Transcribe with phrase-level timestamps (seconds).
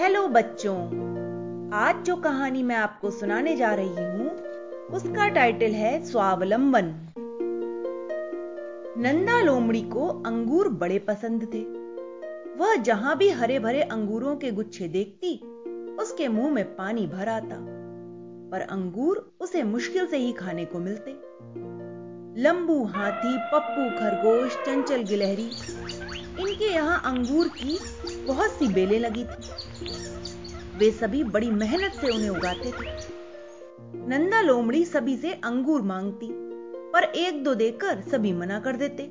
[0.00, 0.76] Hello बच्चों।
[1.72, 4.30] आज जो कहानी मैं आपको सुनाने जा रही हूँ,
[4.86, 6.84] उसका टाइटल है स्वावलंबन।
[8.98, 11.62] नंदा लोमड़ी को अंगूर बड़े पसंद थे।
[12.58, 15.36] वह जहाँ भी हरे भरे अंगूरों के गुच्छे देखती,
[15.96, 17.56] उसके मुँह में पानी भर आता।
[18.50, 21.10] पर अंगूर उसे मुश्किल से ही खाने को मिलते।
[22.42, 25.50] लंबू हाथी, पप्पू, खरगोश, चंचल गिलहरी,
[26.40, 27.78] इनके यहाँ अंगूर की
[28.26, 29.49] बहुत सी बेलें लगी थी।
[30.80, 32.92] वे सभी बड़ी मेहनत से उन्हें उगाते थे।
[34.08, 36.28] नंदा लोमड़ी सभी से अंगूर मांगती,
[36.92, 39.02] पर एक दो देकर सभी मना कर देते।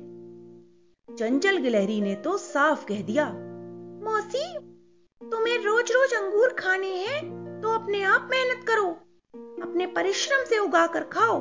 [1.08, 3.28] चंचल गिलहरी ने तो साफ़ कह दिया,
[4.04, 4.44] मौसी,
[5.20, 8.88] तुम्हें रोज रोज अंगूर खाने हैं तो अपने आप मेहनत करो,
[9.62, 11.40] अपने परिश्रम से उगा कर खाओ।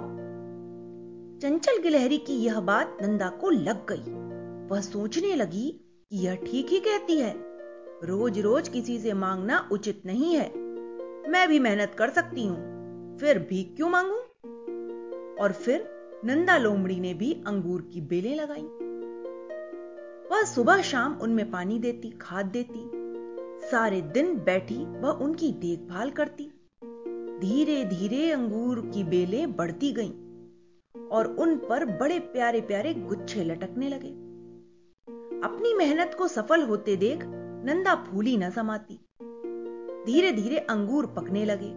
[1.42, 4.18] चंचल गिलहरी की यह बात नंदा को लग गई।
[4.70, 5.70] वह सोचने लगी
[6.12, 7.38] कि यह ठीक ही कहती है।
[8.04, 10.50] रोज रोज किसी से मांगना उचित नहीं है।
[11.30, 14.16] मैं भी मेहनत कर सकती हूँ, फिर भी क्यों मांगू?
[15.44, 15.88] और फिर
[16.26, 18.62] नंदा लोमड़ी ने भी अंगूर की बेलें लगाई।
[20.32, 22.90] वह सुबह शाम उनमें पानी देती, खाद देती,
[23.68, 26.44] सारे दिन बैठी वह उनकी देखभाल करती।
[27.42, 33.90] धीरे धीरे अंगूर की बेलें बढ़ती गईं और उन पर बड़े प्यारे प्यारे गुच्छे लटकने
[33.90, 34.10] लगे।
[35.44, 37.24] अपनी मेहनत को सफल होते देख
[37.66, 38.94] नंदा फूली न समाती।
[40.06, 41.72] धीरे धीरे अंगूर पकने लगे।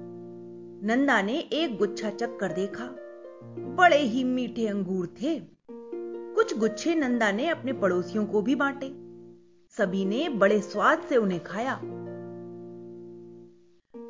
[0.87, 2.85] नंदा ने एक गुच्छा चक्कर देखा।
[3.59, 5.41] बड़े ही मीठे अंगूर थे।
[6.35, 8.87] कुछ गुच्छे नंदा ने अपने पड़ोसियों को भी बांटे।
[9.71, 11.75] सभी ने बड़े स्वाद से उन्हें खाया।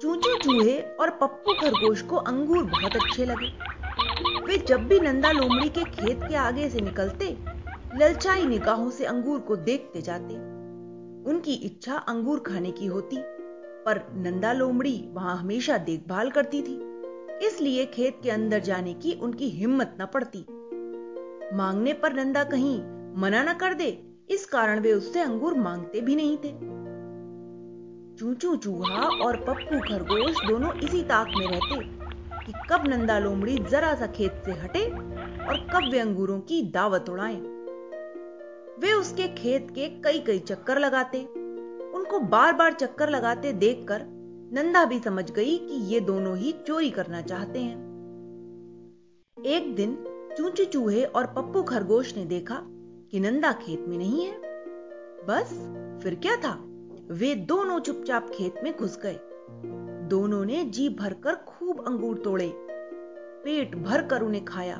[0.02, 3.52] चूचू चूहे और पप्पू खरगोश को अंगूर बहुत अच्छे लगे।
[4.44, 7.38] वे जब भी नंदा लोमड़ी के खेत के आगे से निकलते,
[7.94, 10.51] ललचाई निगाहों से अंगूर को देखते जाते।
[11.26, 13.16] उनकी इच्छा अंगूर खाने की होती,
[13.86, 16.80] पर नंदा लोमड़ी वहाँ हमेशा देखभाल करती थी,
[17.46, 20.44] इसलिए खेत के अंदर जाने की उनकी हिम्मत न पड़ती।
[21.56, 22.78] मांगने पर नंदा कहीं
[23.16, 23.88] मना न कर दे,
[24.30, 26.52] इस कारण वे उससे अंगूर मांगते भी नहीं थे।
[28.18, 31.80] चूचू, चूहा और पप्पू खरगोश दोनों इसी ताक में रहते
[32.44, 37.08] कि कब नंदा लोमड़ी जरा सा खेत से हटे और कब वे अंगूरों की दावत
[37.08, 37.40] उड़ाएँ।
[38.78, 41.24] वे उसके खेत के कई कई चक्कर लगाते।
[41.94, 44.02] उनको बार बार चक्कर लगाते देखकर
[44.52, 47.76] नंदा भी समझ गई कि ये दोनों ही चोरी करना चाहते हैं।
[49.46, 50.04] एक दिन
[50.36, 52.62] चूची चूहे और पप्पू खरगोश ने देखा
[53.10, 54.32] कि नंदा खेत में नहीं है।
[55.26, 55.48] बस,
[56.02, 56.64] फिर क्या था?
[57.10, 59.20] वे दोनों चुपचाप खेत में घुस गए।
[60.08, 62.52] दोनों ने जी भरकर खूब अंगूर तोड़े।
[63.44, 64.76] पेट भर कर उन्हें खाया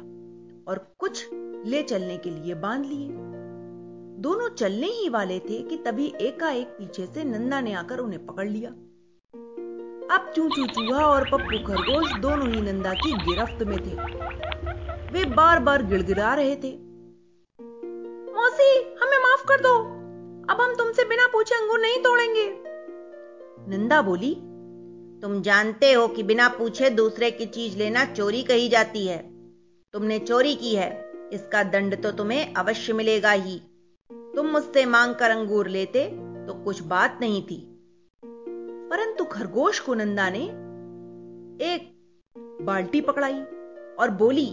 [0.68, 1.30] और कुछ
[1.66, 3.31] ले चलने के लिए बाँध लिए।
[4.22, 8.48] दोनों चलने ही वाले थे कि तभी एकाएक पीछे से नंदा ने आकर उन्हें पकड़
[8.48, 8.70] लिया।
[10.14, 13.94] अब चूचू चूहा और पप्पू खरगोश दोनों ही नंदा की गिरफ्त में थे।
[15.12, 16.78] वे बार बार गिड़गिड़ा रहे थे।
[18.32, 19.78] मौसी, हमें माफ़ कर दो।
[20.52, 22.56] अब हम तुमसे बिना पूछे अंगूर नहीं तोड़ेंगे।
[23.68, 24.34] नंदा बोली,
[25.20, 29.18] तुम जानते हो कि बिना पूछे दूसरे की चीज़ लेना चोरी कही जाती है।
[29.92, 33.62] तुमने चोरी की है। इसका दंड तो तुम्हें अवश्य मिलेगा ही।
[34.36, 36.06] तुम मुझसे मांग कर अंगूर लेते
[36.46, 37.58] तो कुछ बात नहीं थी।
[38.90, 40.44] परंतु खरगोश को नंदा ने
[41.64, 41.90] एक
[42.62, 43.40] बाल्टी पकड़ाई
[43.98, 44.48] और बोली,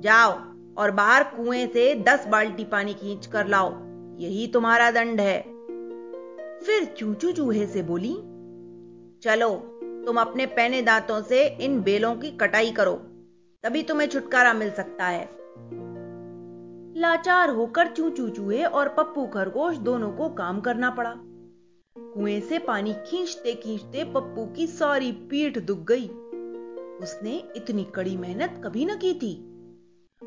[0.00, 0.32] जाओ
[0.76, 3.72] और बाहर कुएँ से दस बाल्टी पानी खींच कर लाओ,
[4.18, 5.40] यही तुम्हारा दंड है।
[6.60, 8.14] फिर चूचू चूहे से बोली,
[9.22, 9.54] चलो,
[10.06, 12.94] तुम अपने पैने दांतों से इन बेलों की कटाई करो,
[13.64, 15.24] तभी तुम्हें छुटकारा मिल सकता है।
[16.98, 21.14] लाचार होकर चू चू चूहे और पप्पू खरगोश दोनों को काम करना पड़ा।
[21.98, 26.08] कुएँ से पानी खींचते खींचते पप्पू की सारी पीठ दुख गई।
[27.02, 29.34] उसने इतनी कड़ी मेहनत कभी न की थी।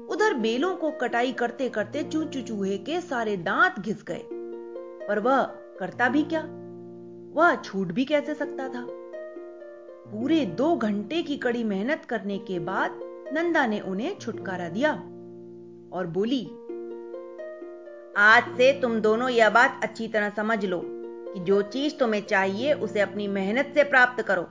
[0.10, 4.24] उधर बेलों को कटाई करते करते चू चू चूहे के सारे दांत घिस गए।
[5.08, 5.44] पर वह
[5.80, 6.42] करता भी क्या?
[7.34, 8.88] वह छूट भी कैसे सकता था?
[10.12, 13.00] पूरे दो घंटे की कड़ी मेहनत करने के बाद
[13.34, 14.94] नंदा ने उन्हें छुटकारा दिया
[15.94, 16.52] और बोली
[18.22, 22.74] आज से तुम दोनों यह बात अच्छी तरह समझ लो कि जो चीज़ तुम्हें चाहिए,
[22.74, 24.42] उसे अपनी मेहनत से प्राप्त करो।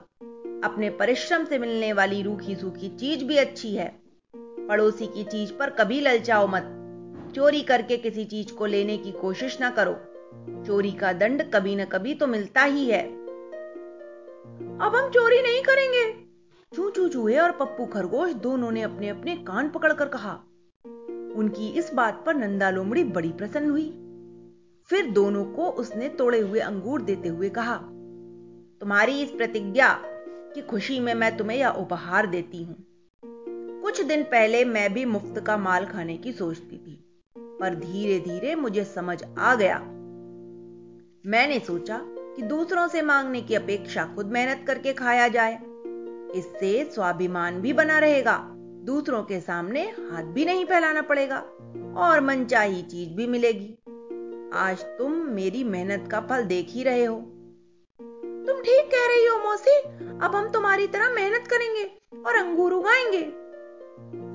[0.63, 3.99] अपने परिश्रम से मिलने वाली रूखी सूखी चीज़ भी अच्छी है।
[4.35, 6.63] पड़ोसी की चीज़ पर कभी ललचाओ मत।
[7.35, 9.93] चोरी करके किसी चीज़ को लेने की कोशिश ना करो।
[10.65, 13.03] चोरी का दंड कभी न कभी तो मिलता ही है।
[14.77, 16.13] अब हम चोरी नहीं करेंगे।
[16.75, 20.39] चू चू चूहे और पप्पू खरगोश दोनों ने अपने अपने कान पकड़कर कहा
[21.35, 23.89] उनकी इस बात पर नंदा लोमड़ी बड़ी प्रसन्न हुई।
[24.89, 27.75] फिर दोनों को उसने तोड़े हुए अंगूर देते हुए कहा,
[28.81, 29.93] तुम्हारी इस प्रतिज्ञा
[30.55, 32.75] की खुशी में मैं तुम्हें यह उपहार देती हूँ।
[33.81, 38.55] कुछ दिन पहले मैं भी मुफ़्त का माल खाने की सोचती थी, पर धीरे धीरे
[38.55, 39.79] मुझे समझ आ गया।
[41.25, 45.59] मैंने सोचा कि दूसरों से मांगने की अपेक्षा खुद मेहनत करके खाया जाए।
[46.35, 48.55] इससे स्वाभिमान भी बना रहेगा।
[48.85, 51.37] दूसरों के सामने हाथ भी नहीं फैलाना पड़ेगा
[51.97, 53.77] और मनचाही चीज़ भी मिलेगी।
[54.53, 57.15] आज तुम मेरी मेहनत का फल देख ही रहे हो।
[58.47, 59.79] तुम ठीक कह रही हो, मौसी।
[60.25, 61.91] अब हम तुम्हारी तरह मेहनत करेंगे
[62.25, 63.49] और अंगूर उगाएँगे।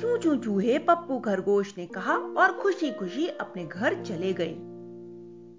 [0.01, 4.55] चू चू चूहे पप्पू, खरगोश ने कहा और खुशी खुशी अपने घर चले गए।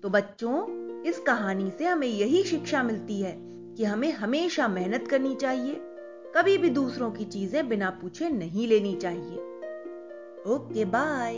[0.04, 3.36] तो बच्चों, इस कहानी से हमें यही शिक्षा मिलती है
[3.76, 5.82] कि हमें हमेशा मेहनत करनी चाहिए।
[6.38, 9.38] कभी भी दूसरों की चीज़ें बिना पूछे नहीं लेनी चाहिए।
[10.48, 11.36] Okay bye